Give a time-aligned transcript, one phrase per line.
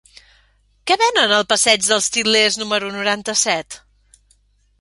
[0.91, 3.79] Què venen al passeig dels Til·lers número noranta-set?